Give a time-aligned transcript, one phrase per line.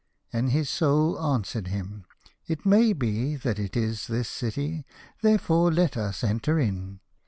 [0.33, 2.05] "And his Soul answered him,
[2.47, 4.83] "It may be that it is this city,
[5.21, 7.01] therefore let us enter in."